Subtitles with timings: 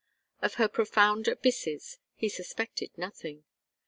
[0.41, 3.43] Of her profound aybsses he suspected nothing.